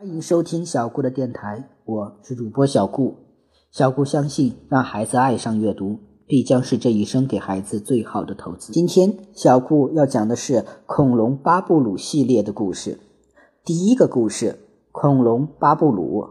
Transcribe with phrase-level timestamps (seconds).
[0.00, 3.16] 欢迎收听小顾的电台，我是主播小顾。
[3.70, 8.72] 小顾相信，让孩子爱上阅读，必将是这一生给孩子最好的投资。
[8.72, 12.98] 今天，小顾要讲的是恐龙巴布鲁系列的故事。
[13.62, 14.58] 第一个故事：
[14.90, 16.30] 恐龙巴布鲁。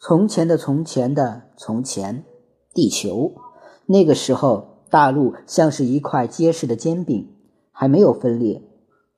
[0.00, 2.24] 从前的从前的从前，
[2.74, 3.30] 地球。
[3.86, 7.32] 那个时候，大陆像是一块结实的煎饼，
[7.70, 8.60] 还没有分裂，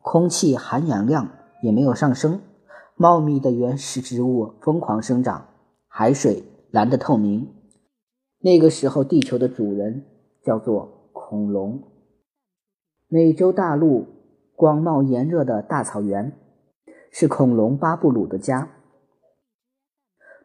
[0.02, 1.30] 空气含氧量
[1.62, 2.42] 也没有上升。
[2.96, 5.48] 茂密的原始植物疯狂生长，
[5.88, 7.48] 海水蓝得透明。
[8.38, 10.04] 那个时候，地球的主人
[10.44, 11.82] 叫做恐龙。
[13.08, 14.06] 美洲大陆
[14.54, 16.38] 广袤炎热的大草原
[17.10, 18.70] 是恐龙巴布鲁的家。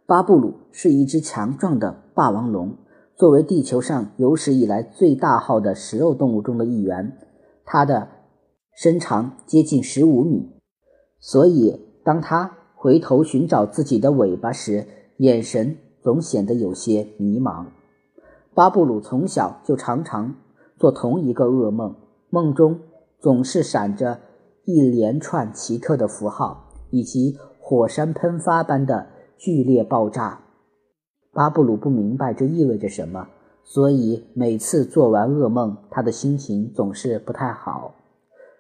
[0.08, 2.78] 巴布鲁是一只强壮的霸王龙，
[3.16, 7.16] 作为地球上有史以来最大号的食肉动物中的一员，
[7.64, 8.10] 它的
[8.76, 10.50] 身长接近十五米，
[11.20, 11.89] 所以。
[12.10, 14.88] 当他回头寻找自己的尾巴时，
[15.18, 17.68] 眼神总显得有些迷茫。
[18.56, 20.34] 巴布鲁从小就常常
[20.76, 21.96] 做同一个噩梦，
[22.32, 22.80] 梦中
[23.20, 24.22] 总是闪着
[24.66, 29.06] 一连串奇特的符号以及火山喷发般的
[29.38, 30.42] 剧烈爆炸。
[31.32, 33.28] 巴布鲁不明白这意味着什么，
[33.64, 37.94] 所以每次做完噩梦，他的心情总是不太好。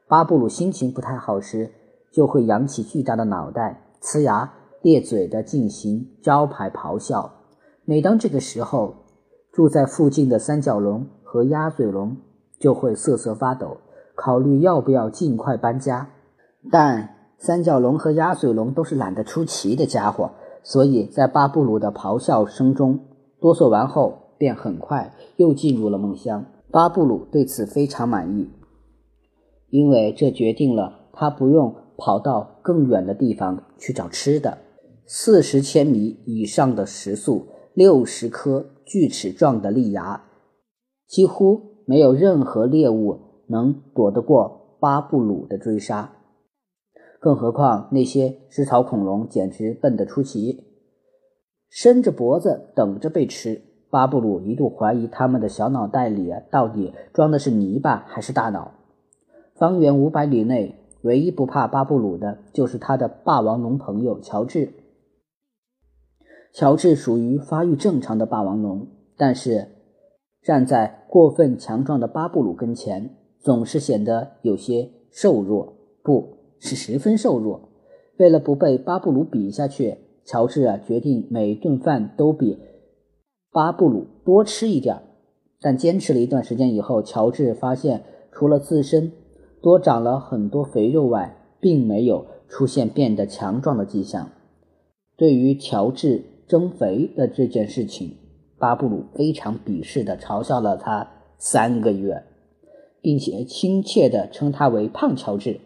[0.07, 1.71] 巴布鲁心情不太好时。
[2.11, 7.31] 就会扬起巨大的脑袋，呲牙咧嘴地进行招牌咆哮。
[7.85, 9.05] 每当这个时候，
[9.51, 12.17] 住在附近的三角龙和鸭嘴龙
[12.59, 13.77] 就会瑟瑟发抖，
[14.15, 16.09] 考虑要不要尽快搬家。
[16.71, 20.31] 但三角龙和鸭嘴龙都是懒得出奇的家伙，
[20.63, 22.99] 所以在巴布鲁的咆哮声中
[23.39, 26.45] 哆嗦完后，便很快又进入了梦乡。
[26.71, 28.49] 巴布鲁对此非常满意，
[29.69, 31.75] 因为这决定了他不用。
[31.99, 34.57] 跑到更远的地方去找吃的。
[35.05, 40.23] 四十千米以上的时速，六十颗锯齿状的利牙，
[41.07, 46.13] 几乎没有任何猎物能躲得过巴布鲁的追杀。
[47.19, 50.63] 更何况那些食草恐龙简直笨得出奇，
[51.69, 53.61] 伸着脖子等着被吃。
[53.89, 58.71] 巴布鲁一度怀疑他们的小脑袋里到底装的是泥巴还是大脑。
[59.55, 60.75] 方圆五百里内。
[61.03, 64.73] 唯一不怕巴布鲁的，就是他的霸王龙朋友乔治。
[66.53, 69.67] 乔治属于发育正常的霸王龙，但是
[70.41, 75.73] 站在过分强壮的巴布鲁跟前，总是显得有些瘦弱，
[76.03, 77.69] 不是十分瘦弱。
[78.17, 82.57] 为了不被巴布鲁比下去，乔治啊决定每顿饭都比
[83.51, 85.03] 巴布鲁多吃一点。
[85.61, 89.11] 但坚持了一段时间以后，乔治发现，除了自身，
[89.61, 94.29] 多长了很多肥肉外，并没有出现变得强壮的迹象。
[95.17, 98.15] 对于乔治增肥的这件事情，
[98.57, 102.23] 巴布鲁非常鄙视地嘲笑了他三个月，
[103.01, 105.59] 并且亲切地称他为“胖乔治”。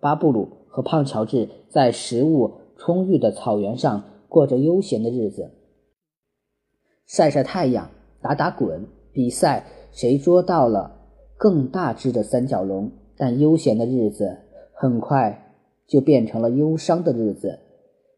[0.00, 5.50] 巴布鲁和胖乔治在食物充裕的草原上过着悠闲的日子，
[7.06, 7.90] 晒晒太阳，
[8.22, 10.96] 打打滚，比赛谁捉到了
[11.36, 12.90] 更大只的三角龙。
[13.20, 14.38] 但悠闲的日子
[14.72, 15.52] 很快
[15.86, 17.58] 就变成了忧伤的日子。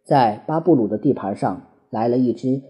[0.05, 2.63] 在巴布鲁的地盘上来了一只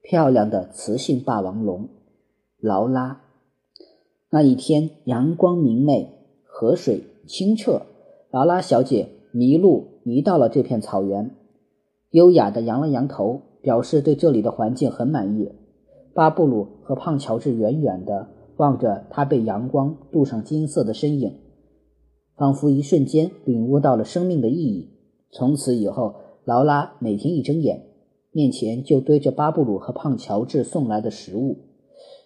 [0.00, 1.88] 漂亮的雌性霸王龙
[2.60, 3.20] 劳拉。
[4.30, 6.12] 那一天阳光明媚，
[6.44, 7.82] 河水清澈，
[8.30, 11.32] 劳拉小姐迷路迷到了这片草原，
[12.10, 15.50] 优雅地扬了扬头，表示对这里的环境很满意。
[16.14, 21.40] 巴布鲁和胖乔治远远地望着她被阳光镀上金色的身影。
[22.36, 24.90] 仿佛一瞬间领悟到了生命的意义。
[25.30, 26.14] 从此以后，
[26.44, 27.86] 劳拉每天一睁眼，
[28.30, 31.56] 面前就堆着巴布鲁和胖乔治送来的食物。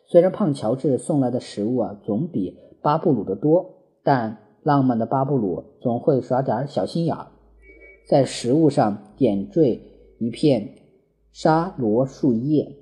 [0.06, 7.28] 虽然胖乔治送来的食物啊总比巴布鲁的多，但浪漫的巴布鲁总会耍点小心眼儿，
[8.08, 9.80] 在食物上点缀
[10.18, 10.74] 一片
[11.32, 12.76] 沙罗树叶。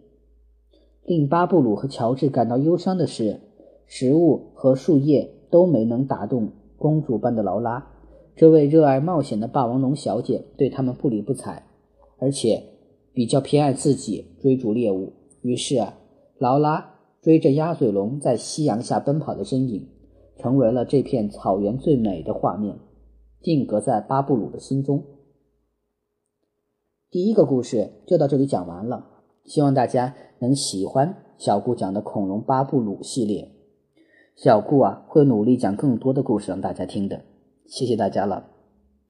[1.05, 3.41] 令巴布鲁和乔治感到忧伤的是，
[3.87, 6.51] 食物和树叶都没能打动。
[6.79, 7.91] 公主般的劳拉，
[8.37, 11.65] 这位热爱冒险的霸王龙小姐对他们不理不睬，
[12.19, 12.63] 而且
[13.13, 15.13] 比较偏爱自己追逐猎物。
[15.43, 15.85] 于是，
[16.39, 19.89] 劳拉追着鸭嘴龙在夕阳下奔跑的身影，
[20.37, 22.79] 成为了这片草原最美的画面，
[23.43, 25.03] 定格在巴布鲁的心中。
[27.11, 29.05] 第一个故事就到这里讲完了，
[29.45, 33.58] 希望大家能喜欢小顾讲的恐龙巴布鲁系列。
[34.41, 37.23] 小顾啊，会努力讲更多的故事让大家听的，
[37.67, 38.45] 谢谢大家了。